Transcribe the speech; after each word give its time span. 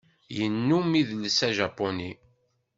Yennum 0.37 0.89
idles 1.01 1.39
ajapuni. 1.49 2.11